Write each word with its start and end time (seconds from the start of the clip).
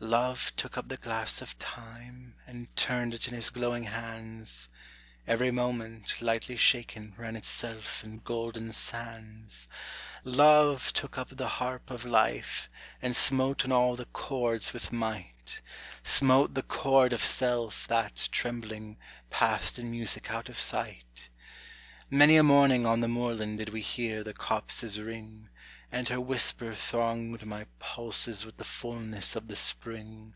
Love 0.00 0.52
took 0.56 0.76
up 0.76 0.86
the 0.88 0.98
glass 0.98 1.40
of 1.40 1.58
time, 1.58 2.36
and 2.46 2.68
turned 2.76 3.14
it 3.14 3.26
in 3.26 3.32
his 3.32 3.48
glowing 3.48 3.84
hands; 3.84 4.68
Every 5.26 5.50
moment, 5.50 6.20
lightly 6.20 6.56
shaken, 6.56 7.14
ran 7.16 7.36
itself 7.36 8.04
in 8.04 8.18
golden 8.18 8.70
sands. 8.72 9.66
Love 10.22 10.92
took 10.92 11.16
up 11.16 11.30
the 11.30 11.48
harp 11.48 11.90
of 11.90 12.04
life, 12.04 12.68
and 13.00 13.16
smote 13.16 13.64
on 13.64 13.72
all 13.72 13.96
the 13.96 14.04
chords 14.04 14.74
with 14.74 14.92
might; 14.92 15.62
Smote 16.02 16.52
the 16.52 16.62
chord 16.62 17.14
of 17.14 17.24
self, 17.24 17.88
that, 17.88 18.28
trembling, 18.30 18.98
passed 19.30 19.78
in 19.78 19.90
music 19.90 20.30
out 20.30 20.50
of 20.50 20.58
sight. 20.60 21.30
Many 22.10 22.36
a 22.36 22.42
morning 22.42 22.84
on 22.84 23.00
the 23.00 23.08
moorland 23.08 23.56
did 23.56 23.70
we 23.70 23.80
hear 23.80 24.22
the 24.22 24.34
copses 24.34 25.00
ring, 25.00 25.48
And 25.90 26.08
her 26.08 26.20
whisper 26.20 26.74
thronged 26.74 27.46
my 27.46 27.66
pulses 27.78 28.44
with 28.44 28.56
the 28.56 28.64
fulness 28.64 29.36
of 29.36 29.46
the 29.46 29.54
spring. 29.56 30.34